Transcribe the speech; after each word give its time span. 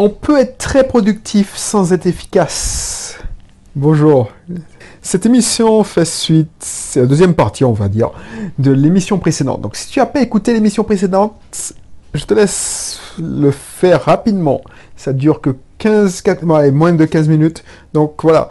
On 0.00 0.10
peut 0.10 0.38
être 0.38 0.58
très 0.58 0.86
productif 0.86 1.56
sans 1.56 1.92
être 1.92 2.06
efficace. 2.06 3.18
Bonjour. 3.74 4.30
Cette 5.02 5.26
émission 5.26 5.82
fait 5.82 6.04
suite, 6.04 6.52
c'est 6.60 7.00
la 7.00 7.06
deuxième 7.06 7.34
partie, 7.34 7.64
on 7.64 7.72
va 7.72 7.88
dire, 7.88 8.12
de 8.60 8.70
l'émission 8.70 9.18
précédente. 9.18 9.60
Donc 9.60 9.74
si 9.74 9.88
tu 9.88 9.98
n'as 9.98 10.06
pas 10.06 10.20
écouté 10.20 10.52
l'émission 10.52 10.84
précédente, 10.84 11.34
je 12.14 12.24
te 12.24 12.32
laisse 12.32 13.00
le 13.18 13.50
faire 13.50 14.04
rapidement. 14.04 14.60
Ça 14.96 15.12
dure 15.12 15.40
que 15.40 15.56
15, 15.78 16.22
4, 16.22 16.44
moins 16.44 16.92
de 16.92 17.04
15 17.04 17.26
minutes. 17.26 17.64
Donc 17.92 18.22
voilà. 18.22 18.50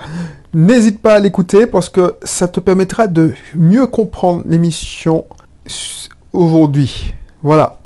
N'hésite 0.54 1.02
pas 1.02 1.14
à 1.14 1.20
l'écouter 1.20 1.66
parce 1.66 1.88
que 1.88 2.16
ça 2.24 2.50
te 2.50 2.60
permettra 2.60 3.08
de 3.08 3.34
mieux 3.56 3.88
comprendre 3.88 4.44
l'émission 4.46 5.24
aujourd'hui. 6.34 7.14
Voilà 7.42 7.80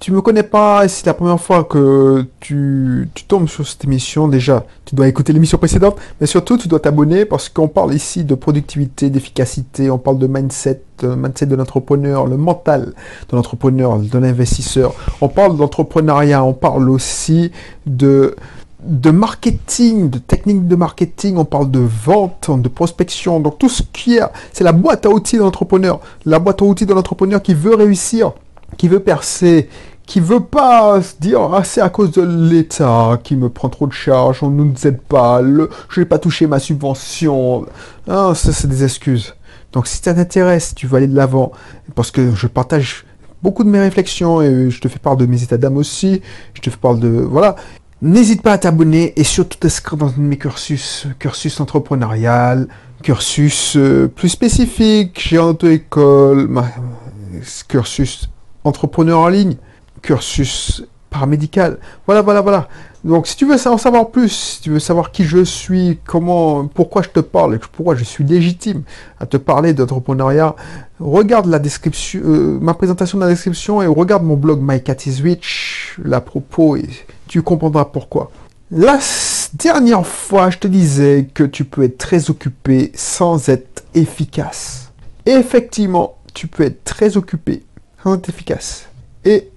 tu 0.00 0.12
me 0.12 0.22
connais 0.22 0.42
pas 0.42 0.88
c'est 0.88 1.04
la 1.04 1.14
première 1.14 1.38
fois 1.38 1.62
que 1.64 2.24
tu, 2.40 3.08
tombes 3.28 3.48
sur 3.48 3.66
cette 3.68 3.84
émission, 3.84 4.28
déjà, 4.28 4.64
tu 4.86 4.94
dois 4.94 5.06
écouter 5.06 5.32
l'émission 5.32 5.58
précédente, 5.58 5.96
mais 6.20 6.26
surtout, 6.26 6.56
tu 6.56 6.68
dois 6.68 6.80
t'abonner 6.80 7.26
parce 7.26 7.50
qu'on 7.50 7.68
parle 7.68 7.94
ici 7.94 8.24
de 8.24 8.34
productivité, 8.34 9.10
d'efficacité, 9.10 9.90
on 9.90 9.98
parle 9.98 10.18
de 10.18 10.26
mindset, 10.26 10.82
mindset 11.02 11.46
de 11.46 11.54
l'entrepreneur, 11.54 12.26
le 12.26 12.38
mental 12.38 12.94
de 13.28 13.36
l'entrepreneur, 13.36 13.98
de 13.98 14.18
l'investisseur. 14.18 14.94
On 15.20 15.28
parle 15.28 15.56
d'entrepreneuriat, 15.56 16.42
on 16.42 16.54
parle 16.54 16.88
aussi 16.90 17.52
de 17.86 18.34
de 18.82 19.10
marketing, 19.10 20.08
de 20.08 20.18
techniques 20.18 20.66
de 20.66 20.74
marketing, 20.74 21.36
on 21.36 21.44
parle 21.44 21.70
de 21.70 21.80
vente, 21.80 22.50
de 22.50 22.68
prospection, 22.70 23.38
donc 23.38 23.58
tout 23.58 23.68
ce 23.68 23.82
qui 23.82 24.16
est, 24.16 24.22
c'est 24.54 24.64
la 24.64 24.72
boîte 24.72 25.04
à 25.04 25.10
outils 25.10 25.36
de 25.36 25.42
l'entrepreneur, 25.42 26.00
la 26.24 26.38
boîte 26.38 26.62
à 26.62 26.64
outils 26.64 26.86
de 26.86 26.94
l'entrepreneur 26.94 27.42
qui 27.42 27.52
veut 27.52 27.74
réussir, 27.74 28.32
qui 28.76 28.88
veut 28.88 29.00
percer, 29.00 29.68
qui 30.10 30.18
veut 30.18 30.40
pas 30.40 31.00
se 31.02 31.14
dire 31.20 31.40
ah 31.54 31.62
c'est 31.62 31.80
à 31.80 31.88
cause 31.88 32.10
de 32.10 32.22
l'État 32.22 33.20
qui 33.22 33.36
me 33.36 33.48
prend 33.48 33.68
trop 33.68 33.86
de 33.86 33.92
charges, 33.92 34.42
on 34.42 34.50
ne 34.50 34.64
nous 34.64 34.74
aide 34.84 35.00
pas, 35.00 35.40
je 35.88 36.00
n'ai 36.00 36.04
pas 36.04 36.18
touché 36.18 36.48
ma 36.48 36.58
subvention. 36.58 37.64
Ah, 38.08 38.32
ça 38.34 38.52
c'est 38.52 38.66
des 38.66 38.82
excuses. 38.82 39.36
Donc 39.72 39.86
si 39.86 39.98
ça 40.02 40.12
t'intéresse, 40.12 40.74
tu 40.74 40.88
vas 40.88 40.96
aller 40.96 41.06
de 41.06 41.14
l'avant, 41.14 41.52
parce 41.94 42.10
que 42.10 42.34
je 42.34 42.48
partage 42.48 43.04
beaucoup 43.40 43.62
de 43.62 43.68
mes 43.68 43.78
réflexions 43.78 44.42
et 44.42 44.68
je 44.68 44.80
te 44.80 44.88
fais 44.88 44.98
part 44.98 45.16
de 45.16 45.26
mes 45.26 45.44
états 45.44 45.58
d'âme 45.58 45.76
aussi, 45.76 46.22
je 46.54 46.60
te 46.60 46.70
fais 46.70 46.76
part 46.76 46.96
de... 46.96 47.06
Voilà. 47.08 47.54
N'hésite 48.02 48.42
pas 48.42 48.54
à 48.54 48.58
t'abonner 48.58 49.12
et 49.14 49.22
surtout 49.22 49.58
t'inscrire 49.58 49.96
dans 49.96 50.12
mes 50.16 50.38
cursus, 50.38 51.06
cursus 51.20 51.60
entrepreneurial, 51.60 52.66
cursus 53.04 53.76
euh, 53.76 54.08
plus 54.08 54.30
spécifique, 54.30 55.24
j'ai 55.28 55.38
auto-école, 55.38 56.50
cursus 57.68 58.28
entrepreneur 58.64 59.20
en 59.20 59.28
ligne 59.28 59.54
cursus 60.02 60.84
paramédical. 61.10 61.78
Voilà, 62.06 62.22
voilà, 62.22 62.40
voilà. 62.40 62.68
Donc, 63.02 63.26
si 63.26 63.36
tu 63.36 63.46
veux 63.46 63.56
en 63.66 63.78
savoir 63.78 64.10
plus, 64.10 64.28
si 64.28 64.60
tu 64.60 64.70
veux 64.70 64.78
savoir 64.78 65.10
qui 65.10 65.24
je 65.24 65.42
suis, 65.42 65.98
comment, 66.06 66.66
pourquoi 66.66 67.02
je 67.02 67.08
te 67.08 67.20
parle, 67.20 67.58
pourquoi 67.72 67.94
je 67.94 68.04
suis 68.04 68.24
légitime 68.24 68.82
à 69.18 69.26
te 69.26 69.36
parler 69.38 69.72
d'entrepreneuriat, 69.72 70.54
regarde 70.98 71.46
la 71.46 71.58
description, 71.58 72.20
euh, 72.22 72.58
ma 72.60 72.74
présentation 72.74 73.18
de 73.18 73.24
la 73.24 73.30
description 73.30 73.80
et 73.80 73.86
regarde 73.86 74.22
mon 74.22 74.36
blog 74.36 74.60
My 74.62 74.82
Cat 74.82 75.06
is 75.06 75.22
Rich, 75.22 75.98
la 76.04 76.20
propos, 76.20 76.76
et 76.76 76.88
tu 77.26 77.42
comprendras 77.42 77.86
pourquoi. 77.86 78.30
La 78.70 78.98
dernière 79.54 80.06
fois, 80.06 80.50
je 80.50 80.58
te 80.58 80.68
disais 80.68 81.28
que 81.32 81.42
tu 81.42 81.64
peux 81.64 81.84
être 81.84 81.98
très 81.98 82.30
occupé 82.30 82.92
sans 82.94 83.48
être 83.48 83.84
efficace. 83.94 84.92
effectivement, 85.26 86.18
tu 86.34 86.46
peux 86.46 86.64
être 86.64 86.84
très 86.84 87.16
occupé 87.16 87.64
sans 88.02 88.14
être 88.14 88.28
efficace. 88.28 88.86
Et 89.24 89.50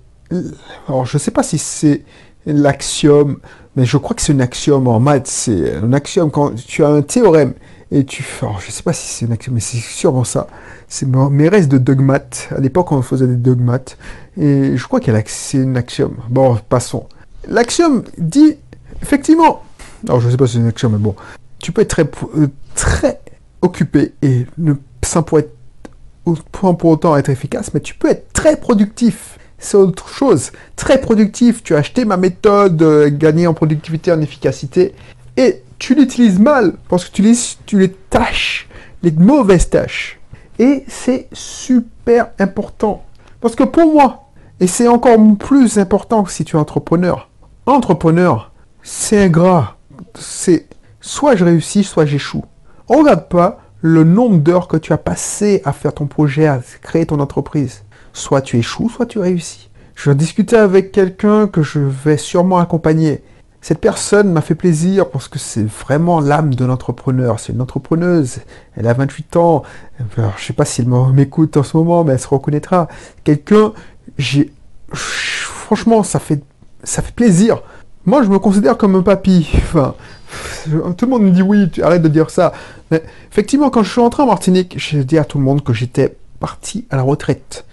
alors 0.87 1.05
je 1.05 1.17
ne 1.17 1.19
sais 1.19 1.31
pas 1.31 1.43
si 1.43 1.57
c'est 1.57 2.03
l'axiome, 2.45 3.37
mais 3.75 3.85
je 3.85 3.97
crois 3.97 4.15
que 4.15 4.21
c'est 4.21 4.33
un 4.33 4.39
axiome 4.39 4.87
en 4.87 4.99
maths. 4.99 5.27
C'est 5.27 5.75
un 5.75 5.93
axiome 5.93 6.31
quand 6.31 6.55
tu 6.55 6.83
as 6.83 6.89
un 6.89 7.01
théorème 7.01 7.53
et 7.91 8.05
tu. 8.05 8.25
Alors 8.41 8.59
je 8.59 8.67
ne 8.67 8.71
sais 8.71 8.83
pas 8.83 8.93
si 8.93 9.07
c'est 9.07 9.25
un 9.25 9.31
axiome, 9.31 9.55
mais 9.55 9.61
c'est 9.61 9.77
sûrement 9.77 10.23
ça. 10.23 10.47
C'est 10.87 11.07
mes 11.07 11.49
restes 11.49 11.69
de 11.69 11.77
dogmates. 11.77 12.49
À 12.55 12.59
l'époque, 12.59 12.91
on 12.91 13.01
faisait 13.01 13.27
des 13.27 13.35
dogmates. 13.35 13.97
Et 14.37 14.77
je 14.77 14.83
crois 14.85 14.99
que 14.99 15.11
c'est 15.25 15.59
un 15.59 15.75
axiome. 15.75 16.17
Bon, 16.29 16.57
passons. 16.69 17.07
L'axiome 17.47 18.03
dit, 18.17 18.57
effectivement, 19.01 19.63
alors 20.07 20.19
je 20.19 20.27
ne 20.27 20.31
sais 20.31 20.37
pas 20.37 20.47
si 20.47 20.57
c'est 20.57 20.63
un 20.63 20.67
axiome, 20.67 20.93
mais 20.93 20.97
bon, 20.99 21.15
tu 21.59 21.71
peux 21.71 21.81
être 21.81 21.89
très, 21.89 22.09
euh, 22.37 22.47
très 22.75 23.21
occupé 23.61 24.13
et 24.21 24.45
ne, 24.57 24.73
sans 25.03 25.23
pour, 25.23 25.39
être, 25.39 25.51
pour 26.53 26.85
autant 26.85 27.17
être 27.17 27.29
efficace, 27.29 27.73
mais 27.73 27.79
tu 27.79 27.95
peux 27.95 28.09
être 28.09 28.31
très 28.33 28.57
productif 28.57 29.37
c'est 29.63 29.77
autre 29.77 30.09
chose. 30.09 30.51
Très 30.75 30.99
productif, 30.99 31.63
tu 31.63 31.75
as 31.75 31.79
acheté 31.79 32.05
ma 32.05 32.17
méthode, 32.17 32.81
euh, 32.81 33.09
gagner 33.11 33.47
en 33.47 33.53
productivité, 33.53 34.11
en 34.11 34.21
efficacité, 34.21 34.93
et 35.37 35.63
tu 35.79 35.95
l'utilises 35.95 36.39
mal, 36.39 36.73
parce 36.89 37.05
que 37.05 37.11
tu 37.11 37.21
les, 37.21 37.35
tu 37.65 37.79
les 37.79 37.91
tâches, 37.91 38.67
les 39.01 39.11
mauvaises 39.11 39.69
tâches. 39.69 40.19
Et 40.59 40.83
c'est 40.87 41.27
super 41.33 42.29
important. 42.39 43.03
Parce 43.41 43.55
que 43.55 43.63
pour 43.63 43.91
moi, 43.91 44.29
et 44.59 44.67
c'est 44.67 44.87
encore 44.87 45.17
plus 45.39 45.77
important 45.77 46.25
si 46.25 46.45
tu 46.45 46.55
es 46.55 46.59
entrepreneur, 46.59 47.29
entrepreneur, 47.65 48.51
c'est 48.81 49.25
ingrat. 49.25 49.77
C'est 50.15 50.67
soit 51.01 51.35
je 51.35 51.43
réussis, 51.43 51.83
soit 51.83 52.05
j'échoue. 52.05 52.45
On 52.87 52.99
regarde 52.99 53.27
pas 53.27 53.59
le 53.81 54.03
nombre 54.03 54.37
d'heures 54.37 54.67
que 54.67 54.77
tu 54.77 54.93
as 54.93 54.97
passé 54.97 55.61
à 55.65 55.73
faire 55.73 55.93
ton 55.93 56.05
projet, 56.05 56.47
à 56.47 56.61
créer 56.81 57.05
ton 57.05 57.19
entreprise 57.19 57.83
soit 58.13 58.41
tu 58.41 58.57
échoues, 58.57 58.89
soit 58.89 59.05
tu 59.05 59.19
réussis. 59.19 59.69
Je 59.95 60.11
discutais 60.11 60.57
avec 60.57 60.91
quelqu'un 60.91 61.47
que 61.47 61.61
je 61.61 61.79
vais 61.79 62.17
sûrement 62.17 62.59
accompagner. 62.59 63.23
Cette 63.61 63.79
personne 63.79 64.31
m'a 64.33 64.41
fait 64.41 64.55
plaisir 64.55 65.09
parce 65.09 65.27
que 65.27 65.39
c'est 65.39 65.63
vraiment 65.63 66.19
l'âme 66.19 66.53
de 66.53 66.65
l'entrepreneur. 66.65 67.39
C'est 67.39 67.53
une 67.53 67.61
entrepreneuse. 67.61 68.39
Elle 68.75 68.87
a 68.87 68.93
28 68.93 69.37
ans. 69.37 69.63
je 70.17 70.21
ne 70.21 70.27
sais 70.37 70.53
pas 70.53 70.65
s'il 70.65 70.89
m'écoute 70.89 71.55
en 71.55 71.63
ce 71.63 71.77
moment, 71.77 72.03
mais 72.03 72.13
elle 72.13 72.19
se 72.19 72.27
reconnaîtra. 72.27 72.89
Quelqu'un, 73.23 73.71
j'ai, 74.17 74.51
franchement, 74.91 76.03
ça 76.03 76.19
fait, 76.19 76.43
plaisir. 77.15 77.61
Moi, 78.05 78.23
je 78.23 78.27
me 78.27 78.37
considère 78.37 78.77
comme 78.77 78.95
un 78.95 79.01
papy. 79.01 79.49
Enfin, 79.55 79.95
tout 80.97 81.05
le 81.05 81.11
monde 81.11 81.23
me 81.23 81.31
dit 81.31 81.41
oui, 81.41 81.69
tu 81.71 81.81
arrêtes 81.83 82.01
de 82.01 82.09
dire 82.09 82.29
ça. 82.29 82.51
Effectivement, 83.31 83.69
quand 83.69 83.83
je 83.83 83.91
suis 83.91 84.01
rentré 84.01 84.23
en 84.23 84.27
Martinique, 84.27 84.75
j'ai 84.77 85.05
dit 85.05 85.17
à 85.17 85.23
tout 85.23 85.37
le 85.37 85.45
monde 85.45 85.63
que 85.63 85.71
j'étais 85.71 86.17
parti 86.41 86.85
à 86.89 86.97
la 86.97 87.03
retraite 87.03 87.65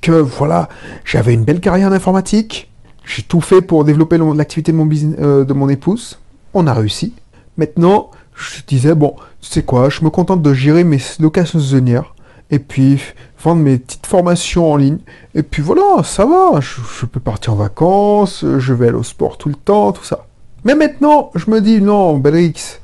que 0.00 0.12
voilà, 0.12 0.68
j'avais 1.04 1.34
une 1.34 1.44
belle 1.44 1.60
carrière 1.60 1.88
en 1.88 1.92
informatique, 1.92 2.70
j'ai 3.04 3.22
tout 3.22 3.40
fait 3.40 3.62
pour 3.62 3.84
développer 3.84 4.18
l'activité 4.18 4.72
de 4.72 4.76
mon 4.76 4.86
business, 4.86 5.18
euh, 5.20 5.44
de 5.44 5.52
mon 5.52 5.68
épouse, 5.68 6.18
on 6.54 6.66
a 6.66 6.74
réussi. 6.74 7.14
Maintenant, 7.56 8.10
je 8.34 8.62
disais 8.66 8.94
bon, 8.94 9.16
tu 9.40 9.50
sais 9.50 9.62
quoi, 9.62 9.88
je 9.90 10.04
me 10.04 10.10
contente 10.10 10.42
de 10.42 10.54
gérer 10.54 10.84
mes 10.84 10.98
locations 11.18 11.58
saisonnières 11.58 12.14
et 12.50 12.58
puis 12.58 13.00
vendre 13.42 13.62
mes 13.62 13.78
petites 13.78 14.06
formations 14.06 14.72
en 14.72 14.76
ligne. 14.76 14.98
Et 15.34 15.42
puis 15.42 15.62
voilà, 15.62 16.02
ça 16.04 16.24
va, 16.26 16.60
je, 16.60 17.06
peux 17.06 17.20
partir 17.20 17.54
en 17.54 17.56
vacances, 17.56 18.44
je 18.58 18.72
vais 18.72 18.88
aller 18.88 18.96
au 18.96 19.02
sport 19.02 19.38
tout 19.38 19.48
le 19.48 19.54
temps, 19.54 19.92
tout 19.92 20.04
ça. 20.04 20.26
Mais 20.64 20.74
maintenant, 20.74 21.32
je 21.34 21.50
me 21.50 21.60
dis 21.60 21.80
non, 21.80 22.18
Belrix, 22.18 22.78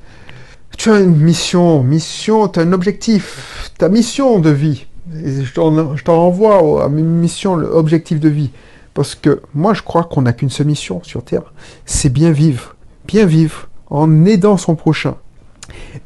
tu 0.77 0.91
as 0.91 1.01
une 1.01 1.17
mission, 1.17 1.83
mission, 1.83 2.49
tu 2.49 2.59
as 2.59 2.63
un 2.63 2.73
objectif, 2.73 3.71
ta 3.79 3.89
mission 3.89 4.41
de 4.41 4.51
vie 4.51 4.87
je 5.13 6.03
t'en 6.03 6.17
renvoie 6.17 6.85
à 6.85 6.89
mes 6.89 7.03
missions, 7.03 7.57
l'objectif 7.57 8.21
de 8.21 8.29
vie. 8.29 8.51
Parce 8.95 9.15
que 9.15 9.43
moi, 9.55 9.75
je 9.75 9.83
crois 9.83 10.05
qu'on 10.05 10.23
n'a 10.23 10.33
qu'une 10.33 10.51
seule 10.51 10.67
mission 10.67 11.01
sur 11.05 11.23
Terre, 11.23 11.53
c'est 11.87 12.13
bien 12.13 12.33
vivre. 12.33 12.75
Bien 13.07 13.27
vivre 13.27 13.69
en 13.91 14.25
aidant 14.25 14.57
son 14.57 14.75
prochain. 14.75 15.17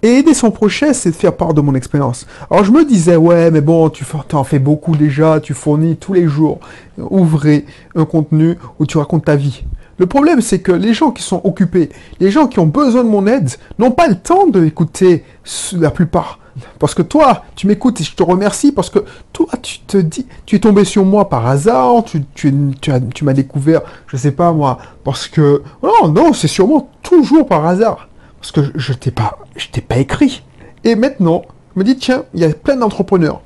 Et 0.03 0.19
aider 0.19 0.35
son 0.35 0.51
prochain, 0.51 0.93
c'est 0.93 1.11
de 1.11 1.15
faire 1.15 1.37
part 1.37 1.55
de 1.55 1.61
mon 1.61 1.75
expérience. 1.75 2.27
Alors 2.51 2.65
je 2.65 2.73
me 2.73 2.85
disais, 2.85 3.17
ouais, 3.17 3.51
mais 3.51 3.61
bon, 3.61 3.89
tu 3.91 4.05
en 4.33 4.45
fais 4.45 4.59
beaucoup 4.59 4.97
déjà, 4.97 5.41
tu 5.41 5.55
fournis 5.55 5.97
tous 5.97 6.13
les 6.13 6.27
jours, 6.27 6.59
ouvrez 6.99 7.65
un 7.95 8.05
contenu 8.05 8.59
où 8.79 8.87
tu 8.87 8.99
racontes 8.99 9.25
ta 9.25 9.37
vie. 9.37 9.65
Le 9.99 10.07
problème, 10.07 10.41
c'est 10.41 10.61
que 10.61 10.73
les 10.73 10.95
gens 10.95 11.13
qui 11.13 11.23
sont 11.23 11.41
occupés, 11.45 11.91
les 12.19 12.31
gens 12.31 12.49
qui 12.49 12.59
ont 12.59 12.67
besoin 12.67 13.05
de 13.05 13.09
mon 13.09 13.27
aide, 13.27 13.51
n'ont 13.79 13.93
pas 13.93 14.09
le 14.09 14.17
temps 14.17 14.47
d'écouter 14.47 15.25
la 15.73 15.91
plupart. 15.91 16.41
Parce 16.79 16.95
que 16.95 17.03
toi, 17.03 17.45
tu 17.57 17.67
m'écoutes 17.67 18.01
et 18.01 18.05
je 18.05 18.15
te 18.15 18.23
remercie 18.23 18.73
parce 18.73 18.91
que 18.91 19.01
toi, 19.33 19.47
tu 19.63 19.81
te 19.81 19.97
dis, 19.97 20.27
tu 20.45 20.57
es 20.57 20.59
tombé 20.59 20.85
sur 20.85 21.05
moi 21.05 21.29
par 21.29 21.47
hasard, 21.47 22.05
tu, 22.05 22.25
tu, 22.35 22.53
tu, 22.81 23.25
m'as 23.25 23.33
découvert, 23.33 23.83
je 24.07 24.17
sais 24.17 24.33
pas 24.33 24.53
moi, 24.53 24.79
parce 25.05 25.29
que, 25.29 25.63
non, 25.83 26.09
non, 26.09 26.33
c'est 26.33 26.49
sûrement 26.49 26.91
toujours 27.03 27.47
par 27.47 27.67
hasard. 27.67 28.09
Parce 28.41 28.53
que 28.53 28.61
je 28.75 28.93
t'ai 28.93 29.11
pas, 29.11 29.39
je 29.57 29.69
t'ai 29.69 29.81
pas 29.81 29.99
écrit. 29.99 30.43
Et 30.85 30.97
maintenant, 30.97 31.43
je 31.75 31.81
me 31.81 31.85
dis, 31.85 31.97
tiens, 31.97 32.25
il 32.35 32.41
y 32.41 32.45
a 32.45 32.53
plein 32.53 32.77
d'entrepreneurs 32.77 33.41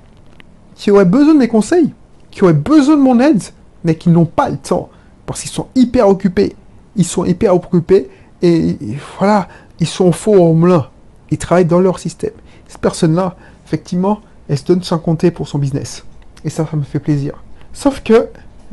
qui 0.74 0.90
auraient 0.90 1.04
besoin 1.04 1.34
de 1.34 1.38
mes 1.38 1.48
conseils, 1.48 1.92
qui 2.30 2.42
auraient 2.42 2.52
besoin 2.52 2.96
de 2.96 3.02
mon 3.02 3.20
aide, 3.20 3.42
mais 3.84 3.94
qui 3.94 4.08
n'ont 4.08 4.24
pas 4.24 4.48
le 4.48 4.56
temps. 4.56 4.88
Parce 5.26 5.42
qu'ils 5.42 5.50
sont 5.50 5.68
hyper 5.74 6.08
occupés. 6.08 6.56
Ils 6.96 7.04
sont 7.04 7.24
hyper 7.24 7.54
occupés 7.54 8.08
et, 8.42 8.76
voilà, 9.18 9.48
ils 9.80 9.86
sont 9.86 10.12
faux 10.12 10.42
en 10.42 10.54
moulin. 10.54 10.86
Ils 11.30 11.38
travaillent 11.38 11.64
dans 11.64 11.80
leur 11.80 11.98
système 11.98 12.32
cette 12.68 12.80
personne-là, 12.80 13.36
effectivement, 13.66 14.20
elle 14.48 14.58
se 14.58 14.64
donne 14.64 14.82
sans 14.82 14.98
compter 14.98 15.30
pour 15.30 15.48
son 15.48 15.58
business. 15.58 16.04
Et 16.44 16.50
ça, 16.50 16.66
ça 16.70 16.76
me 16.76 16.82
fait 16.82 17.00
plaisir. 17.00 17.42
Sauf 17.72 18.02
que, 18.02 18.28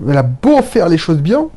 elle 0.08 0.18
a 0.18 0.24
beau 0.24 0.62
faire 0.62 0.90
les 0.90 0.98
choses 0.98 1.20
bien, 1.20 1.48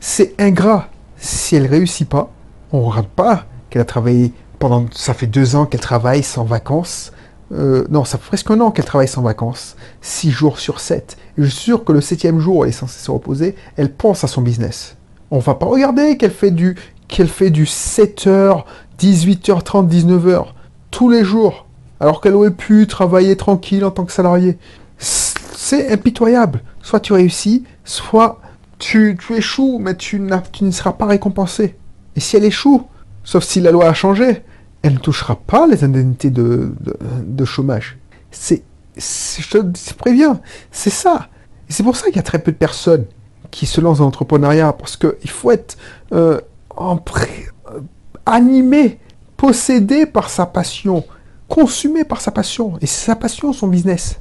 c'est 0.00 0.34
ingrat. 0.40 0.88
si 1.16 1.56
elle 1.56 1.66
réussit 1.66 2.08
pas, 2.08 2.30
on 2.72 2.82
regarde 2.82 3.08
pas 3.08 3.44
qu'elle 3.68 3.82
a 3.82 3.86
travaillé 3.86 4.32
pendant, 4.58 4.86
ça 4.92 5.14
fait 5.14 5.26
deux 5.26 5.56
ans 5.56 5.66
qu'elle 5.66 5.80
travaille 5.80 6.22
sans 6.22 6.44
vacances. 6.44 7.12
Euh, 7.52 7.84
non, 7.90 8.04
ça 8.04 8.18
fait 8.18 8.28
presque 8.28 8.50
un 8.50 8.60
an 8.60 8.70
qu'elle 8.70 8.84
travaille 8.84 9.08
sans 9.08 9.22
vacances, 9.22 9.76
six 10.00 10.30
jours 10.30 10.58
sur 10.58 10.80
sept. 10.80 11.16
Et 11.36 11.42
je 11.42 11.46
suis 11.48 11.64
sûr 11.64 11.84
que 11.84 11.92
le 11.92 12.00
septième 12.00 12.38
jour, 12.38 12.64
elle 12.64 12.70
est 12.70 12.72
censée 12.72 13.00
se 13.00 13.10
reposer, 13.10 13.56
elle 13.76 13.92
pense 13.92 14.24
à 14.24 14.28
son 14.28 14.42
business. 14.42 14.96
On 15.30 15.38
va 15.38 15.54
pas 15.54 15.66
regarder 15.66 16.16
qu'elle 16.16 16.30
fait 16.30 16.50
du, 16.50 16.76
qu'elle 17.08 17.28
fait 17.28 17.50
du 17.50 17.64
7h, 17.64 18.64
18h30, 19.00 19.88
19h, 19.88 20.46
tous 20.90 21.10
les 21.10 21.24
jours, 21.24 21.66
alors 22.00 22.20
qu'elle 22.20 22.34
aurait 22.34 22.50
pu 22.50 22.86
travailler 22.86 23.36
tranquille 23.36 23.84
en 23.84 23.90
tant 23.90 24.04
que 24.04 24.12
salariée. 24.12 24.58
C'est 24.98 25.92
impitoyable. 25.92 26.62
Soit 26.82 27.00
tu 27.00 27.12
réussis, 27.12 27.64
soit 27.84 28.40
tu, 28.78 29.16
tu 29.20 29.34
échoues, 29.34 29.78
mais 29.78 29.94
tu, 29.94 30.20
tu 30.52 30.64
ne 30.64 30.70
seras 30.70 30.92
pas 30.92 31.06
récompensé. 31.06 31.76
Et 32.16 32.20
si 32.20 32.36
elle 32.36 32.44
échoue, 32.44 32.86
sauf 33.22 33.44
si 33.44 33.60
la 33.60 33.70
loi 33.70 33.86
a 33.86 33.94
changé, 33.94 34.42
elle 34.82 34.94
ne 34.94 34.98
touchera 34.98 35.36
pas 35.36 35.66
les 35.66 35.84
indemnités 35.84 36.30
de, 36.30 36.74
chômage. 37.44 37.98
C'est, 38.30 38.62
je 38.96 39.58
te 39.58 39.94
préviens, 39.94 40.40
c'est 40.72 40.90
ça. 40.90 41.28
Et 41.68 41.72
c'est 41.72 41.82
pour 41.82 41.96
ça 41.96 42.06
qu'il 42.06 42.16
y 42.16 42.20
a 42.20 42.24
très 42.24 42.38
peu 42.38 42.52
de 42.52 42.56
personnes 42.56 43.04
qui 43.50 43.66
se 43.66 43.80
lancent 43.80 43.98
dans 43.98 44.04
l'entrepreneuriat, 44.04 44.72
parce 44.72 44.96
qu'il 44.96 45.30
faut 45.30 45.50
être 45.50 45.76
euh, 46.12 46.40
euh, 46.80 46.96
animé, 48.26 48.98
possédé 49.36 50.06
par 50.06 50.30
sa 50.30 50.46
passion, 50.46 51.04
consumé 51.50 52.04
par 52.04 52.22
sa 52.22 52.30
passion. 52.30 52.74
Et 52.80 52.86
c'est 52.86 53.06
sa 53.06 53.16
passion, 53.16 53.52
son 53.52 53.66
business. 53.66 54.20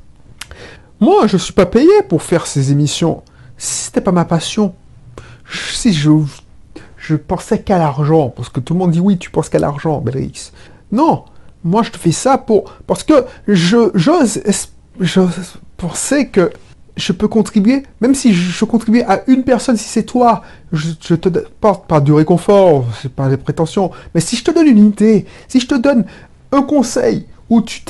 Moi, 1.00 1.28
je 1.28 1.36
ne 1.36 1.40
suis 1.40 1.54
pas 1.54 1.68
payé 1.68 2.02
pour 2.10 2.24
faire 2.24 2.46
ces 2.46 2.74
émissions. 2.74 3.24
Si 3.58 3.86
c'était 3.86 4.02
pas 4.02 4.12
ma 4.12 4.26
passion, 4.26 4.74
si 5.72 5.94
je, 5.94 6.10
je 6.98 7.16
pensais 7.16 7.62
qu'à 7.62 7.78
l'argent, 7.78 8.34
parce 8.36 8.50
que 8.50 8.60
tout 8.60 8.74
le 8.74 8.80
monde 8.80 8.92
dit 8.92 9.00
oui, 9.00 9.18
tu 9.18 9.30
penses 9.30 9.48
qu'à 9.48 9.60
l'argent, 9.60 10.02
Belrix. 10.02 10.52
Non, 10.92 11.26
moi 11.64 11.84
je 11.84 11.92
te 11.92 11.98
fais 11.98 12.12
ça 12.12 12.38
pour 12.38 12.74
parce 12.88 13.04
que 13.04 13.26
je 13.48 13.92
j'ose 13.94 14.42
penser 15.78 16.30
que 16.30 16.52
je 16.98 17.14
peux 17.14 17.28
contribuer, 17.28 17.84
même 18.02 18.14
si 18.14 18.34
je, 18.34 18.66
contribue 18.66 19.02
à 19.02 19.22
une 19.28 19.44
personne, 19.44 19.78
si 19.78 19.88
c'est 19.88 20.04
toi, 20.04 20.42
je, 20.74 21.16
te 21.16 21.30
porte 21.62 21.88
pas 21.88 22.02
du 22.02 22.12
réconfort, 22.12 22.86
c'est 23.02 23.12
pas 23.12 23.30
des 23.30 23.38
prétentions, 23.38 23.92
mais 24.14 24.20
si 24.20 24.36
je 24.36 24.44
te 24.44 24.52
donne 24.52 24.68
une 24.68 24.88
idée, 24.88 25.25
si 25.48 25.62
je 25.62 25.68
te 25.68 25.75
donne 25.75 26.06
un 26.51 26.62
conseil 26.62 27.25
où 27.50 27.62
tu, 27.62 27.81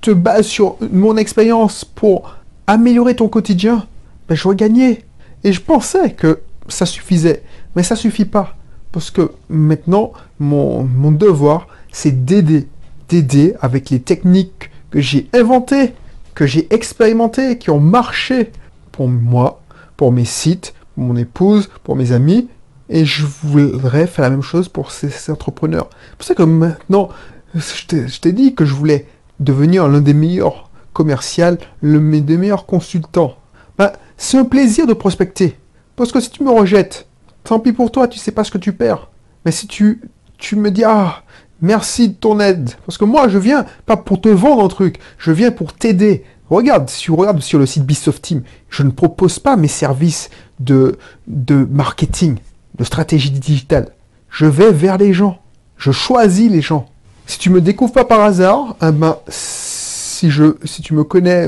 te 0.00 0.10
bases 0.10 0.46
sur 0.46 0.76
mon 0.92 1.16
expérience 1.16 1.84
pour 1.84 2.36
améliorer 2.66 3.16
ton 3.16 3.28
quotidien, 3.28 3.86
ben, 4.28 4.34
je 4.34 4.48
vais 4.48 4.54
gagner. 4.54 5.04
Et 5.44 5.52
je 5.52 5.60
pensais 5.60 6.12
que 6.12 6.40
ça 6.68 6.86
suffisait, 6.86 7.42
mais 7.74 7.82
ça 7.82 7.96
suffit 7.96 8.24
pas. 8.24 8.56
Parce 8.92 9.10
que 9.10 9.32
maintenant, 9.48 10.12
mon, 10.38 10.84
devoir, 11.12 11.66
c'est 11.92 12.24
d'aider, 12.24 12.68
d'aider 13.08 13.54
avec 13.60 13.90
les 13.90 14.00
techniques 14.00 14.70
que 14.90 15.00
j'ai 15.00 15.28
inventées 15.32 15.94
que 16.38 16.46
j'ai 16.46 16.72
expérimenté, 16.72 17.58
qui 17.58 17.68
ont 17.70 17.80
marché 17.80 18.52
pour 18.92 19.08
moi, 19.08 19.60
pour 19.96 20.12
mes 20.12 20.24
sites, 20.24 20.72
pour 20.94 21.02
mon 21.02 21.16
épouse, 21.16 21.68
pour 21.82 21.96
mes 21.96 22.12
amis, 22.12 22.48
et 22.88 23.04
je 23.04 23.26
voudrais 23.42 24.06
faire 24.06 24.22
la 24.22 24.30
même 24.30 24.42
chose 24.42 24.68
pour 24.68 24.92
ces, 24.92 25.32
entrepreneurs. 25.32 25.90
C'est 25.90 26.16
pour 26.16 26.26
ça 26.28 26.34
que 26.36 26.44
maintenant, 26.44 27.08
je 27.54 28.20
t'ai 28.20 28.32
dit 28.32 28.54
que 28.54 28.64
je 28.64 28.74
voulais 28.74 29.06
devenir 29.40 29.88
l'un 29.88 30.00
des 30.00 30.14
meilleurs 30.14 30.70
commerciaux, 30.92 31.56
l'un 31.82 32.20
des 32.20 32.36
meilleurs 32.36 32.66
consultants. 32.66 33.36
Ben, 33.76 33.92
c'est 34.16 34.38
un 34.38 34.44
plaisir 34.44 34.86
de 34.86 34.92
prospecter. 34.92 35.56
Parce 35.96 36.12
que 36.12 36.20
si 36.20 36.30
tu 36.30 36.42
me 36.42 36.50
rejettes, 36.50 37.06
tant 37.44 37.60
pis 37.60 37.72
pour 37.72 37.90
toi, 37.90 38.08
tu 38.08 38.18
sais 38.18 38.32
pas 38.32 38.44
ce 38.44 38.50
que 38.50 38.58
tu 38.58 38.72
perds. 38.72 39.08
Mais 39.44 39.52
si 39.52 39.66
tu, 39.66 40.02
tu 40.36 40.56
me 40.56 40.70
dis, 40.70 40.84
ah, 40.84 41.22
Merci 41.60 42.10
de 42.10 42.14
ton 42.14 42.38
aide. 42.38 42.70
Parce 42.86 42.98
que 42.98 43.04
moi, 43.04 43.28
je 43.28 43.38
viens 43.38 43.66
pas 43.84 43.96
pour 43.96 44.20
te 44.20 44.28
vendre 44.28 44.64
un 44.64 44.68
truc, 44.68 44.98
je 45.18 45.32
viens 45.32 45.50
pour 45.50 45.72
t'aider. 45.72 46.24
Regarde, 46.50 46.88
si 46.88 47.02
tu 47.02 47.10
regardes 47.10 47.40
sur 47.40 47.58
le 47.58 47.66
site 47.66 47.84
Beast 47.84 48.08
of 48.08 48.22
Team, 48.22 48.42
je 48.70 48.82
ne 48.82 48.90
propose 48.90 49.38
pas 49.38 49.56
mes 49.56 49.68
services 49.68 50.30
de, 50.60 50.96
de 51.26 51.66
marketing, 51.70 52.36
de 52.76 52.84
stratégie 52.84 53.30
digitale. 53.30 53.88
Je 54.30 54.46
vais 54.46 54.70
vers 54.70 54.98
les 54.98 55.12
gens. 55.12 55.40
Je 55.76 55.90
choisis 55.90 56.50
les 56.50 56.62
gens. 56.62 56.88
Si 57.28 57.38
tu 57.38 57.50
me 57.50 57.60
découvres 57.60 57.92
pas 57.92 58.06
par 58.06 58.22
hasard, 58.22 58.74
eh 58.82 58.90
ben, 58.90 59.18
si, 59.28 60.30
je, 60.30 60.56
si 60.64 60.80
tu 60.80 60.94
me 60.94 61.04
connais, 61.04 61.46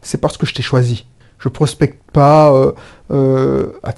c'est 0.00 0.18
parce 0.18 0.38
que 0.38 0.46
je 0.46 0.54
t'ai 0.54 0.62
choisi. 0.62 1.04
Je 1.38 1.50
prospecte 1.50 2.02
pas 2.12 2.50
euh, 2.52 2.72
euh, 3.10 3.72
à. 3.82 3.92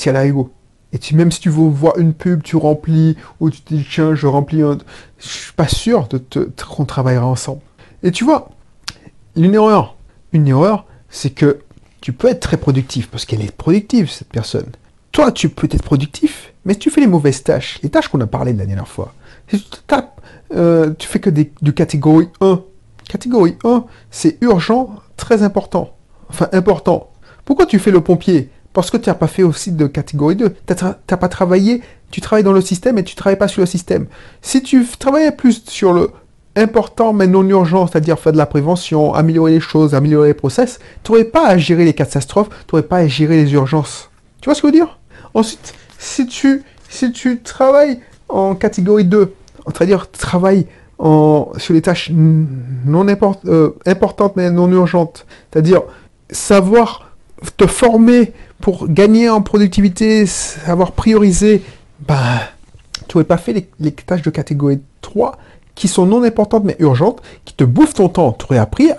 Et 0.93 0.99
tu, 0.99 1.14
même 1.14 1.31
si 1.31 1.40
tu 1.40 1.50
veux 1.50 1.69
voir 1.69 1.99
une 1.99 2.14
pub, 2.14 2.43
tu 2.43 2.56
remplis, 2.56 3.16
ou 3.38 3.49
tu 3.50 3.61
te 3.61 3.75
dis, 3.75 3.87
tiens, 3.88 4.16
je 4.16 4.26
remplis 4.26 4.62
un... 4.62 4.78
Je 5.19 5.28
suis 5.28 5.52
pas 5.52 5.69
sûr 5.69 6.08
qu'on 6.69 6.84
travaillera 6.84 7.26
ensemble. 7.26 7.61
Et 8.02 8.11
tu 8.11 8.25
vois, 8.25 8.50
une 9.37 9.55
erreur. 9.55 9.96
Une 10.32 10.49
erreur, 10.49 10.84
c'est 11.11 11.31
que 11.31 11.61
tu 12.00 12.12
peux 12.12 12.28
être 12.28 12.40
très 12.40 12.56
productif, 12.56 13.08
parce 13.08 13.25
qu'elle 13.25 13.40
est 13.40 13.55
productive, 13.55 14.11
cette 14.11 14.31
personne. 14.31 14.66
Toi, 15.12 15.31
tu 15.31 15.49
peux 15.49 15.69
être 15.70 15.82
productif, 15.82 16.53
mais 16.64 16.75
tu 16.75 16.90
fais 16.90 17.00
les 17.00 17.06
mauvaises 17.06 17.43
tâches, 17.43 17.78
les 17.82 17.90
tâches 17.90 18.08
qu'on 18.08 18.20
a 18.20 18.26
parlé 18.26 18.52
de 18.52 18.58
la 18.58 18.66
dernière 18.66 18.88
fois. 18.88 19.14
Si 19.49 19.61
tu 19.61 19.78
tapes, 19.87 20.20
euh, 20.55 20.93
tu 20.99 21.06
fais 21.08 21.20
que 21.20 21.31
des, 21.31 21.52
du 21.62 21.72
catégorie 21.72 22.28
1. 22.40 22.62
Catégorie 23.08 23.56
1, 23.64 23.84
c'est 24.11 24.38
urgent, 24.40 24.96
très 25.16 25.43
important. 25.43 25.94
Enfin, 26.31 26.49
important. 26.52 27.11
Pourquoi 27.44 27.66
tu 27.66 27.78
fais 27.78 27.90
le 27.90 28.00
pompier? 28.00 28.50
Parce 28.72 28.90
que 28.90 28.96
tu 28.96 29.08
n'as 29.08 29.14
pas 29.14 29.26
fait 29.28 29.43
aussi 29.43 29.72
de 29.72 29.87
catégorie 29.87 30.37
2. 30.37 30.50
Tu 30.66 30.75
n'as 30.75 31.16
pas 31.16 31.28
travaillé, 31.28 31.82
tu 32.11 32.20
travailles 32.20 32.44
dans 32.44 32.52
le 32.52 32.61
système 32.61 32.99
et 32.99 33.05
tu 33.05 33.14
ne 33.14 33.16
travailles 33.16 33.38
pas 33.38 33.49
sur 33.49 33.61
le 33.61 33.66
système. 33.66 34.06
Si 34.43 34.62
tu 34.62 34.87
travaillais 34.99 35.32
plus 35.32 35.62
sur 35.66 35.93
le 35.93 36.11
important 36.56 37.12
mais 37.12 37.26
non 37.26 37.43
urgent, 37.49 37.87
c'est-à-dire 37.87 38.19
faire 38.19 38.32
de 38.32 38.38
la 38.38 38.46
prévention, 38.46 39.12
améliorer 39.12 39.52
les 39.52 39.61
choses, 39.61 39.94
améliorer 39.94 40.28
les 40.28 40.34
process, 40.34 40.78
tu 41.02 41.11
n'aurais 41.11 41.25
pas 41.25 41.46
à 41.46 41.58
gérer 41.58 41.84
les 41.84 41.94
catastrophes, 41.94 42.49
tu 42.49 42.75
n'aurais 42.75 42.87
pas 42.87 42.99
à 42.99 43.06
gérer 43.06 43.43
les 43.43 43.52
urgences. 43.52 44.11
Tu 44.40 44.46
vois 44.46 44.55
ce 44.55 44.62
que 44.62 44.69
je 44.69 44.72
veux 44.72 44.78
dire? 44.78 44.99
Ensuite, 45.34 45.75
si 45.99 46.26
tu, 46.26 46.62
si 46.88 47.12
tu 47.12 47.41
travailles 47.41 48.00
en 48.29 48.55
catégorie 48.55 49.05
2, 49.05 49.35
c'est-à-dire 49.67 50.11
travailles 50.11 50.67
sur 50.99 51.75
les 51.75 51.82
tâches 51.82 52.11
non 52.12 53.06
euh, 53.46 53.70
importantes 53.87 54.37
mais 54.37 54.50
non 54.50 54.70
urgentes, 54.70 55.26
c'est-à-dire 55.52 55.82
savoir 56.31 57.11
te 57.56 57.67
former 57.67 58.32
pour 58.61 58.88
gagner 58.88 59.29
en 59.29 59.43
productivité, 59.43 60.26
savoir 60.26 60.93
prioriser, 60.93 61.62
bah, 62.06 62.17
tu 63.08 63.17
n'aurais 63.17 63.26
pas 63.26 63.37
fait 63.37 63.69
les, 63.79 63.93
tâches 63.93 64.23
de 64.23 64.31
catégorie 64.31 64.80
3 65.02 65.38
qui 65.75 65.88
sont 65.88 66.07
non 66.07 66.23
importantes 66.23 66.64
mais 66.64 66.76
urgentes, 66.78 67.21
qui 67.45 67.54
te 67.54 67.64
bouffent 67.64 67.95
ton 67.95 68.09
temps. 68.09 68.33
Tu 68.33 68.47
aurais 68.47 68.59
appris 68.59 68.90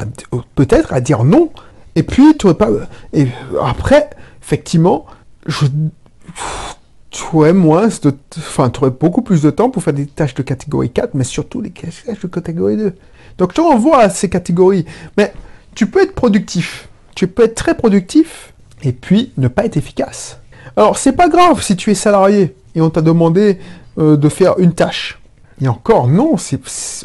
peut-être 0.55 0.93
à 0.93 1.01
dire 1.01 1.23
non. 1.23 1.49
Et 1.95 2.03
puis, 2.03 2.35
tu 2.37 2.45
aurais 2.45 2.57
pas. 2.57 2.69
Et 3.13 3.27
après, 3.63 4.09
effectivement, 4.41 5.05
je, 5.45 5.65
tu 7.15 7.23
aurais 7.33 7.53
moins 7.53 7.87
de. 7.87 8.13
Enfin, 8.37 8.69
tu 8.69 8.79
aurais 8.81 8.91
beaucoup 8.91 9.21
plus 9.21 9.41
de 9.41 9.49
temps 9.49 9.69
pour 9.69 9.81
faire 9.81 9.93
des 9.93 10.05
tâches 10.05 10.33
de 10.33 10.43
catégorie 10.43 10.89
4, 10.89 11.13
mais 11.13 11.23
surtout 11.23 11.61
les 11.61 11.71
tâches 11.71 12.19
de 12.21 12.27
catégorie 12.27 12.75
2. 12.75 12.93
Donc, 13.37 13.51
je 13.51 13.55
te 13.55 13.61
renvoie 13.61 13.99
à 13.99 14.09
ces 14.09 14.29
catégories. 14.29 14.85
Mais 15.17 15.33
tu 15.75 15.87
peux 15.87 16.01
être 16.01 16.13
productif. 16.13 16.89
Tu 17.15 17.27
peux 17.27 17.43
être 17.43 17.55
très 17.55 17.75
productif 17.75 18.53
et 18.83 18.91
puis 18.91 19.31
ne 19.37 19.47
pas 19.47 19.65
être 19.65 19.77
efficace. 19.77 20.39
Alors 20.75 20.97
c'est 20.97 21.13
pas 21.13 21.29
grave 21.29 21.61
si 21.61 21.77
tu 21.77 21.91
es 21.91 21.95
salarié 21.95 22.55
et 22.75 22.81
on 22.81 22.89
t'a 22.89 23.01
demandé 23.01 23.59
euh, 23.97 24.17
de 24.17 24.29
faire 24.29 24.59
une 24.59 24.73
tâche. 24.73 25.19
Et 25.61 25.69
encore 25.69 26.09
non, 26.09 26.35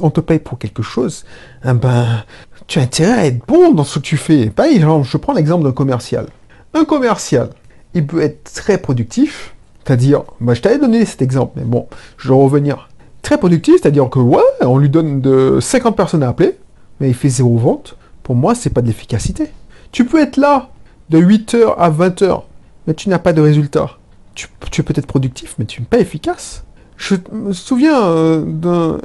on 0.02 0.10
te 0.10 0.20
paye 0.20 0.40
pour 0.40 0.58
quelque 0.58 0.82
chose. 0.82 1.24
Eh 1.64 1.72
ben, 1.72 2.24
tu 2.66 2.80
as 2.80 2.82
intérêt 2.82 3.12
à 3.12 3.26
être 3.26 3.46
bon 3.46 3.70
dans 3.70 3.84
ce 3.84 4.00
que 4.00 4.04
tu 4.04 4.16
fais. 4.16 4.50
Par 4.50 4.66
exemple, 4.66 5.06
je 5.08 5.16
prends 5.16 5.32
l'exemple 5.32 5.62
d'un 5.62 5.72
commercial. 5.72 6.26
Un 6.74 6.84
commercial, 6.84 7.50
il 7.94 8.06
peut 8.06 8.20
être 8.20 8.52
très 8.52 8.78
productif, 8.78 9.54
c'est-à-dire, 9.84 10.22
bah, 10.40 10.54
je 10.54 10.60
t'avais 10.60 10.78
donné 10.78 11.04
cet 11.04 11.22
exemple, 11.22 11.52
mais 11.56 11.64
bon, 11.64 11.86
je 12.16 12.28
vais 12.28 12.34
revenir. 12.34 12.88
Très 13.22 13.38
productif, 13.38 13.76
c'est-à-dire 13.80 14.08
que 14.08 14.18
ouais, 14.18 14.40
on 14.60 14.78
lui 14.78 14.88
donne 14.88 15.20
de 15.20 15.58
50 15.60 15.96
personnes 15.96 16.22
à 16.22 16.28
appeler, 16.28 16.58
mais 17.00 17.08
il 17.08 17.14
fait 17.14 17.28
zéro 17.28 17.56
vente. 17.56 17.96
Pour 18.22 18.34
moi, 18.34 18.54
c'est 18.54 18.70
pas 18.70 18.82
de 18.82 18.86
l'efficacité. 18.86 19.48
Tu 19.92 20.04
peux 20.04 20.20
être 20.20 20.36
là 20.36 20.70
de 21.10 21.18
8h 21.18 21.74
à 21.76 21.90
20h, 21.90 22.42
mais 22.86 22.94
tu 22.94 23.08
n'as 23.08 23.18
pas 23.18 23.32
de 23.32 23.40
résultat. 23.40 23.98
Tu, 24.34 24.48
es 24.78 24.82
peut-être 24.82 25.06
productif, 25.06 25.56
mais 25.58 25.64
tu 25.64 25.80
n'es 25.80 25.86
pas 25.86 25.98
efficace. 25.98 26.64
Je 26.96 27.16
me 27.32 27.52
souviens 27.52 28.02
euh, 28.04 28.98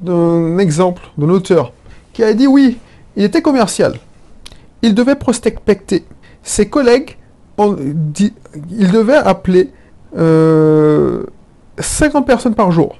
d'un 0.00 0.58
exemple 0.58 1.02
d'un 1.18 1.28
auteur 1.28 1.72
qui 2.12 2.24
a 2.24 2.32
dit 2.32 2.46
oui, 2.46 2.78
il 3.16 3.24
était 3.24 3.42
commercial. 3.42 3.98
Il 4.82 4.94
devait 4.94 5.16
prospecter. 5.16 6.06
Ses 6.42 6.68
collègues, 6.68 7.18
ont 7.60 7.76
dit, 7.78 8.32
il 8.70 8.90
devait 8.90 9.16
appeler 9.16 9.70
50 10.12 10.18
euh, 10.18 11.24
personnes 12.26 12.54
par 12.54 12.72
jour. 12.72 12.96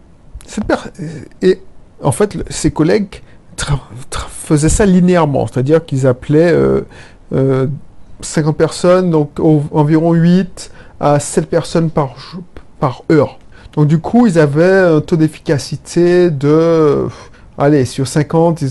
et 1.43 1.61
en 2.03 2.13
fait, 2.13 2.37
ses 2.51 2.71
collègues 2.71 3.23
faisaient 4.29 4.69
ça 4.69 4.87
linéairement, 4.87 5.47
c'est-à-dire 5.47 5.85
qu'ils 5.85 6.07
appelaient 6.07 6.53
euh, 7.33 7.67
50 8.21 8.57
personnes, 8.57 9.11
donc 9.11 9.39
environ 9.39 10.13
8 10.13 10.71
à 11.01 11.21
7 11.21 11.49
personnes 11.49 11.91
par, 11.91 12.17
heure. 13.11 13.39
Donc 13.75 13.87
du 13.87 13.99
coup, 13.99 14.27
ils 14.27 14.39
avaient 14.39 14.97
un 14.97 15.01
taux 15.01 15.17
d'efficacité 15.17 16.31
de... 16.31 17.07
Allez, 17.59 17.85
sur 17.85 18.09
50, 18.09 18.63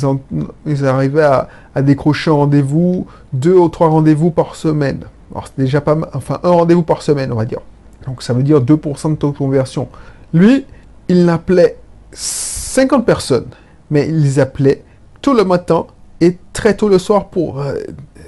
ils, 0.65 0.86
arrivaient 0.86 1.24
à, 1.24 1.81
décrocher 1.81 2.31
un 2.31 2.36
rendez-vous, 2.36 3.05
deux 3.34 3.53
ou 3.53 3.69
trois 3.69 3.89
rendez-vous 3.89 4.31
par 4.31 4.55
semaine. 4.55 5.01
C'est 5.46 5.63
déjà 5.63 5.79
pas 5.79 5.93
mal, 5.93 6.10
enfin 6.13 6.39
un 6.43 6.50
rendez-vous 6.50 6.81
par 6.81 7.03
semaine, 7.03 7.31
on 7.31 7.36
va 7.36 7.46
dire. 7.46 7.60
Donc 8.06 8.24
ça 8.24 8.34
veut 8.34 8.44
dire 8.44 8.62
2% 8.62 9.12
de 9.12 9.15
taux 9.15 9.32
de 9.32 9.38
conversion. 9.38 9.88
Lui, 10.34 10.65
il 11.08 11.27
appelait 11.29 11.77
50 12.12 13.06
personnes, 13.06 13.48
mais 13.89 14.08
il 14.08 14.22
les 14.22 14.39
appelait 14.39 14.84
tout 15.22 15.34
le 15.34 15.44
matin 15.44 15.86
et 16.22 16.38
très 16.53 16.75
tôt 16.75 16.89
le 16.89 17.00
soir 17.00 17.29
pour 17.29 17.62
euh, 17.62 17.75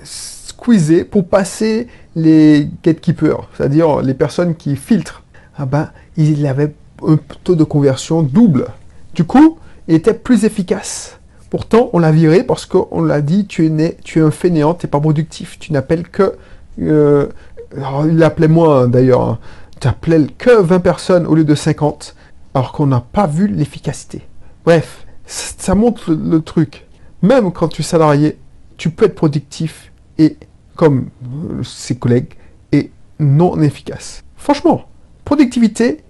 squeezer, 0.03 1.05
pour 1.05 1.27
passer 1.27 1.87
les 2.15 2.69
gatekeepers, 2.83 3.47
c'est-à-dire 3.55 4.01
les 4.01 4.13
personnes 4.13 4.55
qui 4.55 4.75
filtrent. 4.75 5.23
Ah 5.57 5.65
ben, 5.65 5.91
il 6.17 6.45
avait 6.47 6.73
un 7.07 7.17
taux 7.43 7.55
de 7.55 7.63
conversion 7.63 8.21
double. 8.23 8.67
Du 9.13 9.23
coup, 9.23 9.57
il 9.87 9.95
était 9.95 10.13
plus 10.13 10.45
efficace. 10.45 11.19
Pourtant, 11.49 11.89
on 11.93 11.99
l'a 11.99 12.11
viré 12.11 12.43
parce 12.43 12.65
qu'on 12.65 13.01
l'a 13.03 13.21
dit, 13.21 13.45
tu 13.45 13.65
es, 13.65 13.69
né, 13.69 13.97
tu 14.03 14.19
es 14.19 14.21
un 14.21 14.31
fainéant, 14.31 14.73
tu 14.73 14.85
n'es 14.85 14.89
pas 14.89 14.99
productif, 14.99 15.59
tu 15.59 15.73
n'appelles 15.73 16.07
que... 16.07 16.35
Euh, 16.81 17.27
il 17.75 18.17
l'appelait 18.17 18.47
moins 18.47 18.87
d'ailleurs, 18.87 19.21
hein. 19.21 19.39
Tu 19.81 19.87
appelais 19.87 20.27
que 20.37 20.61
20 20.61 20.79
personnes 20.79 21.25
au 21.25 21.35
lieu 21.35 21.43
de 21.43 21.55
50, 21.55 22.15
alors 22.53 22.71
qu'on 22.71 22.85
n'a 22.85 23.01
pas 23.01 23.27
vu 23.27 23.47
l'efficacité. 23.47 24.21
Bref, 24.63 25.05
ça, 25.25 25.75
montre 25.75 26.13
le, 26.13 26.41
truc. 26.41 26.85
Même 27.21 27.51
quand 27.51 27.67
tu 27.67 27.81
es 27.81 27.85
salarié, 27.85 28.37
tu 28.77 28.91
peux 28.91 29.05
être 29.05 29.15
productif 29.15 29.91
et, 30.17 30.37
comme 30.75 31.09
euh, 31.25 31.63
ses 31.63 31.95
collègues, 31.95 32.35
et 32.71 32.91
non 33.19 33.59
efficace. 33.61 34.23
Franchement, 34.37 34.85
productivité, 35.25 36.03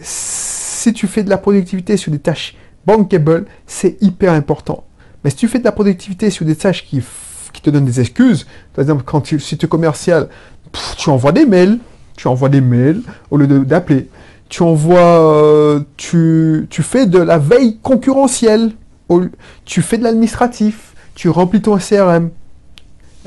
si 0.00 0.92
tu 0.92 1.06
fais 1.06 1.24
de 1.24 1.30
la 1.30 1.38
productivité 1.38 1.96
sur 1.96 2.12
des 2.12 2.20
tâches 2.20 2.56
bankable, 2.86 3.46
c'est 3.66 4.00
hyper 4.00 4.32
important. 4.32 4.84
Mais 5.24 5.30
si 5.30 5.36
tu 5.36 5.48
fais 5.48 5.58
de 5.58 5.64
la 5.64 5.72
productivité 5.72 6.30
sur 6.30 6.46
des 6.46 6.56
tâches 6.56 6.84
qui, 6.84 7.02
te 7.62 7.70
donnent 7.70 7.84
des 7.84 8.00
excuses, 8.00 8.46
par 8.74 8.82
exemple, 8.82 9.02
quand 9.04 9.20
tu, 9.20 9.40
si 9.40 9.58
tu 9.58 9.66
es 9.66 9.68
commercial, 9.68 10.28
tu 10.96 11.10
envoies 11.10 11.32
des 11.32 11.46
mails, 11.46 11.78
tu 12.16 12.28
envoies 12.28 12.48
des 12.48 12.60
mails 12.60 13.02
au 13.30 13.36
lieu 13.36 13.46
d'appeler. 13.46 14.08
Tu 14.48 14.62
envoies, 14.62 14.98
euh, 14.98 15.80
tu, 15.96 16.66
tu, 16.68 16.82
fais 16.82 17.06
de 17.06 17.18
la 17.18 17.38
veille 17.38 17.78
concurrentielle, 17.82 18.72
tu 19.64 19.82
fais 19.82 19.98
de 19.98 20.04
l'administratif, 20.04 20.94
tu 21.14 21.28
remplis 21.28 21.62
ton 21.62 21.78
CRM. 21.78 22.30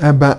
Eh 0.02 0.12
ben, 0.12 0.38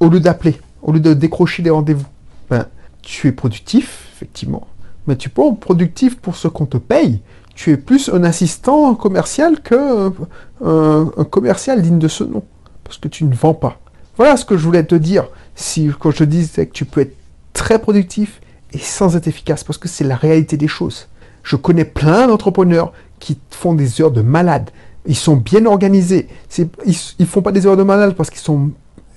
au 0.00 0.08
lieu 0.08 0.20
d'appeler, 0.20 0.58
au 0.82 0.92
lieu 0.92 1.00
de 1.00 1.14
décrocher 1.14 1.62
des 1.62 1.70
rendez-vous, 1.70 2.06
ben, 2.50 2.66
tu 3.02 3.28
es 3.28 3.32
productif, 3.32 4.08
effectivement. 4.14 4.66
Mais 5.06 5.16
tu 5.16 5.30
peux 5.30 5.46
être 5.46 5.60
productif 5.60 6.18
pour 6.18 6.36
ce 6.36 6.48
qu'on 6.48 6.66
te 6.66 6.76
paye 6.76 7.20
tu 7.58 7.72
es 7.72 7.76
plus 7.76 8.08
un 8.08 8.22
assistant 8.22 8.94
commercial 8.94 9.60
que 9.60 10.12
un, 10.64 11.24
commercial 11.24 11.82
digne 11.82 11.98
de 11.98 12.06
ce 12.06 12.22
nom. 12.22 12.44
Parce 12.84 12.98
que 12.98 13.08
tu 13.08 13.24
ne 13.24 13.34
vends 13.34 13.52
pas. 13.52 13.80
Voilà 14.16 14.36
ce 14.36 14.44
que 14.44 14.56
je 14.56 14.64
voulais 14.64 14.84
te 14.84 14.94
dire. 14.94 15.26
Si, 15.56 15.90
quand 15.98 16.12
je 16.12 16.22
disais 16.22 16.66
que 16.66 16.72
tu 16.72 16.84
peux 16.84 17.00
être 17.00 17.16
très 17.58 17.80
productif 17.80 18.40
et 18.72 18.78
sans 18.78 19.16
être 19.16 19.26
efficace, 19.26 19.64
parce 19.64 19.78
que 19.78 19.88
c'est 19.88 20.04
la 20.04 20.16
réalité 20.16 20.56
des 20.56 20.68
choses. 20.68 21.08
Je 21.42 21.56
connais 21.56 21.84
plein 21.84 22.28
d'entrepreneurs 22.28 22.92
qui 23.18 23.38
font 23.50 23.74
des 23.74 24.00
heures 24.00 24.12
de 24.12 24.22
malade. 24.22 24.70
Ils 25.06 25.16
sont 25.16 25.36
bien 25.36 25.66
organisés. 25.66 26.28
Ils 26.56 26.68
ne 27.18 27.24
font 27.26 27.42
pas 27.42 27.50
des 27.52 27.66
heures 27.66 27.76
de 27.76 27.82
malade 27.82 28.14
parce 28.14 28.30
qu'ils 28.30 28.40
sont 28.40 28.70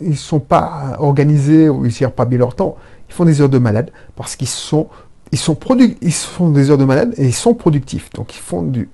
ils 0.04 0.18
sont 0.18 0.40
pas 0.40 0.96
organisés 0.98 1.70
ou 1.70 1.86
ils 1.86 1.92
gèrent 1.92 2.12
pas 2.12 2.26
bien 2.26 2.40
leur 2.40 2.56
temps. 2.56 2.78
Ils 3.10 3.14
font 3.14 3.26
des 3.26 3.42
heures 3.42 3.50
de 3.50 3.60
malade 3.60 3.92
parce 4.16 4.36
qu'ils 4.36 4.48
sont 4.48 4.88
ils 5.32 5.38
sont 5.38 5.58
ils 6.02 6.12
font 6.12 6.50
des 6.50 6.72
heures 6.72 6.80
de 6.80 6.86
malade 6.86 7.14
et 7.18 7.26
ils 7.26 7.36
sont 7.36 7.54
productifs. 7.54 8.10
Donc 8.14 8.34
ils 8.36 8.42
font 8.42 8.64
du, 8.64 8.90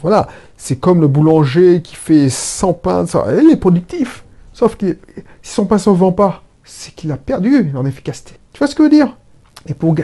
voilà, 0.00 0.26
c'est 0.56 0.76
comme 0.76 1.02
le 1.02 1.08
boulanger 1.08 1.82
qui 1.82 1.96
fait 1.96 2.30
100 2.30 2.72
pains, 2.74 3.04
il 3.42 3.50
est 3.50 3.56
productif. 3.56 4.24
Sauf 4.54 4.76
que 4.76 4.96
si 5.42 5.52
son 5.54 5.66
pain 5.66 5.76
ne 5.76 5.92
vend 5.92 6.12
pas, 6.12 6.42
c'est 6.64 6.94
qu'il 6.94 7.12
a 7.12 7.18
perdu 7.18 7.72
en 7.76 7.84
efficacité. 7.84 8.39
Tu 8.52 8.58
vois 8.58 8.66
ce 8.66 8.74
que 8.74 8.82
je 8.82 8.88
veux 8.88 8.94
dire? 8.94 9.16
Et 9.68 9.74
pour 9.74 9.94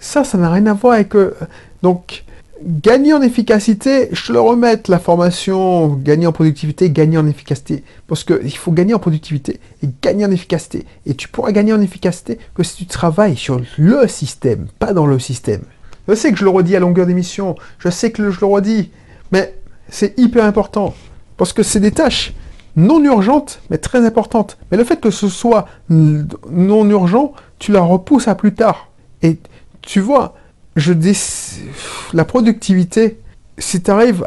ça, 0.00 0.24
ça 0.24 0.38
n'a 0.38 0.50
rien 0.50 0.66
à 0.66 0.74
voir 0.74 0.94
avec 0.94 1.14
euh, 1.14 1.34
donc 1.82 2.24
gagner 2.64 3.12
en 3.12 3.22
efficacité, 3.22 4.08
je 4.12 4.26
te 4.26 4.32
le 4.32 4.40
remets, 4.40 4.80
la 4.88 4.98
formation, 4.98 5.88
gagner 5.88 6.26
en 6.26 6.32
productivité, 6.32 6.90
gagner 6.90 7.18
en 7.18 7.26
efficacité. 7.26 7.82
Parce 8.06 8.24
qu'il 8.24 8.56
faut 8.56 8.72
gagner 8.72 8.94
en 8.94 8.98
productivité 8.98 9.60
et 9.82 9.88
gagner 10.00 10.24
en 10.24 10.30
efficacité. 10.30 10.86
Et 11.06 11.14
tu 11.14 11.28
pourras 11.28 11.52
gagner 11.52 11.72
en 11.72 11.80
efficacité 11.80 12.38
que 12.54 12.62
si 12.62 12.76
tu 12.76 12.86
travailles 12.86 13.36
sur 13.36 13.60
le 13.78 14.06
système, 14.08 14.66
pas 14.78 14.92
dans 14.92 15.06
le 15.06 15.18
système. 15.18 15.62
Je 16.08 16.14
sais 16.14 16.32
que 16.32 16.38
je 16.38 16.44
le 16.44 16.50
redis 16.50 16.76
à 16.76 16.80
longueur 16.80 17.06
d'émission, 17.06 17.54
je 17.78 17.88
sais 17.88 18.10
que 18.10 18.30
je 18.30 18.40
le 18.40 18.46
redis, 18.46 18.90
mais 19.30 19.54
c'est 19.88 20.18
hyper 20.18 20.44
important. 20.44 20.94
Parce 21.36 21.52
que 21.52 21.62
c'est 21.62 21.80
des 21.80 21.92
tâches 21.92 22.32
non 22.76 23.02
urgentes, 23.04 23.60
mais 23.70 23.78
très 23.78 24.04
importantes. 24.04 24.58
Mais 24.70 24.76
le 24.76 24.84
fait 24.84 25.00
que 25.00 25.10
ce 25.10 25.28
soit 25.28 25.68
non 25.88 26.88
urgent, 26.88 27.32
tu 27.62 27.70
la 27.70 27.80
repousses 27.80 28.26
à 28.26 28.34
plus 28.34 28.52
tard. 28.52 28.88
Et 29.22 29.38
tu 29.82 30.00
vois, 30.00 30.34
je 30.74 30.92
dis, 30.92 31.16
la 32.12 32.24
productivité, 32.24 33.20
si 33.56 33.80
tu 33.80 33.88
arrives 33.88 34.24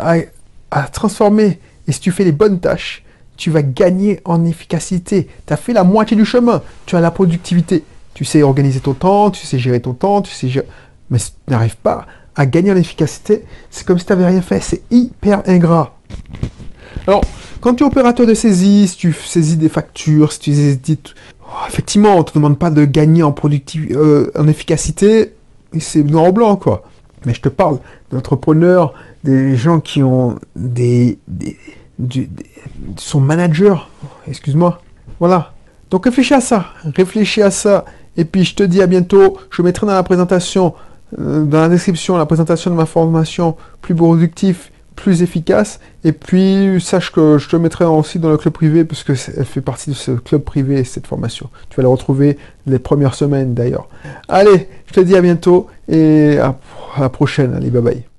à, 0.72 0.84
transformer 0.84 1.60
et 1.86 1.92
si 1.92 2.00
tu 2.00 2.12
fais 2.12 2.24
les 2.24 2.32
bonnes 2.32 2.62
tâches, 2.62 3.04
tu 3.36 3.52
vas 3.52 3.62
gagner 3.62 4.22
en 4.24 4.46
efficacité. 4.46 5.28
Tu 5.46 5.52
as 5.52 5.58
fait 5.58 5.74
la 5.74 5.84
moitié 5.84 6.16
du 6.16 6.24
chemin. 6.24 6.62
Tu 6.86 6.96
as 6.96 7.02
la 7.02 7.12
productivité. 7.12 7.84
Tu 8.14 8.24
sais 8.24 8.42
organiser 8.42 8.80
ton 8.80 8.94
temps, 8.94 9.32
tu 9.32 9.46
sais 9.46 9.60
gérer 9.60 9.82
ton 9.82 9.94
temps, 9.94 10.22
tu 10.22 10.32
sais 10.32 10.48
gérer... 10.48 10.68
Mais 11.10 11.20
si 11.20 11.32
tu 11.32 11.52
n'arrives 11.52 11.76
pas 11.76 12.08
à 12.38 12.46
gagner 12.46 12.72
en 12.72 12.78
efficacité, 12.78 13.44
c'est 13.70 13.86
comme 13.86 14.00
si 14.00 14.06
tu 14.06 14.14
n'avais 14.14 14.28
rien 14.28 14.42
fait. 14.42 14.62
C'est 14.62 14.84
hyper 14.92 15.44
ingrat. 15.46 15.94
Alors, 17.06 17.26
quand 17.60 17.76
tu 17.76 17.84
es 17.84 17.86
opérateur 17.86 18.26
de 18.26 18.34
saisie, 18.34 18.88
si 18.88 18.96
tu 18.96 19.12
saisis 19.12 19.58
des 19.58 19.68
factures, 19.68 20.32
si 20.32 20.40
tu 20.40 20.54
saisis... 20.54 20.80
Oh, 21.48 21.66
effectivement, 21.68 22.16
on 22.16 22.20
ne 22.20 22.24
te 22.24 22.34
demande 22.34 22.58
pas 22.58 22.70
de 22.70 22.86
gagner 22.86 23.24
en, 23.24 23.32
productivité, 23.32 23.96
euh, 23.96 24.32
en 24.36 24.48
efficacité 24.48 25.34
c'est 25.80 26.04
noir 26.04 26.30
ou 26.30 26.32
blanc, 26.32 26.56
quoi. 26.56 26.84
Mais 27.26 27.34
je 27.34 27.42
te 27.42 27.50
parle 27.50 27.80
d'entrepreneurs, 28.12 28.94
des 29.24 29.56
gens 29.56 29.80
qui 29.80 30.04
ont 30.04 30.38
des, 30.56 31.18
des, 31.28 31.58
son 32.98 33.20
manager, 33.20 33.90
excuse-moi. 34.28 34.82
Voilà. 35.20 35.54
Donc 35.90 36.06
réfléchis 36.06 36.34
à 36.34 36.42
ça, 36.42 36.68
réfléchis 36.96 37.42
à 37.42 37.52
ça. 37.52 37.86
Et 38.18 38.26
puis 38.26 38.44
je 38.44 38.56
te 38.56 38.64
dis 38.64 38.82
à 38.82 38.88
bientôt. 38.88 39.38
Je 39.50 39.62
mettrai 39.62 39.88
dans 39.88 39.94
la 39.94 40.04
présentation, 40.04 40.74
euh, 41.20 41.44
dans 41.46 41.62
la 41.62 41.70
description, 41.70 42.18
la 42.18 42.26
présentation 42.26 42.70
de 42.70 42.76
ma 42.76 42.86
formation 42.86 43.56
plus 43.82 43.96
productif 43.96 44.72
plus 44.96 45.22
efficace. 45.22 45.80
Et 46.04 46.12
puis, 46.12 46.80
sache 46.80 47.12
que 47.12 47.38
je 47.38 47.50
te 47.50 47.56
mettrai 47.56 47.86
aussi 47.86 48.20
dans 48.20 48.30
le 48.30 48.38
club 48.38 48.54
privé, 48.54 48.84
parce 48.84 49.04
elle 49.08 49.46
fait 49.46 49.62
partie 49.62 49.90
de 49.90 49.96
ce 49.96 50.12
club 50.12 50.42
privé, 50.42 50.84
cette 50.84 51.08
formation. 51.08 51.50
Tu 51.70 51.78
vas 51.78 51.84
la 51.84 51.90
retrouver 51.90 52.38
les 52.66 52.80
premières 52.80 53.16
semaines 53.16 53.54
d'ailleurs. 53.54 53.88
Allez, 54.28 54.68
je 54.88 54.94
te 54.94 55.00
dis 55.00 55.16
à 55.16 55.22
bientôt 55.22 55.68
et 55.88 56.38
à 56.40 56.56
la 57.00 57.10
prochaine. 57.10 57.54
Allez, 57.54 57.70
bye 57.70 57.82
bye. 57.82 58.15